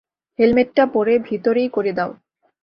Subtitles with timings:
[0.39, 2.11] হেলমেটটা পরে ভেতরেই করে দাও।